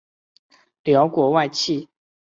[0.81, 1.87] 辽国外戚。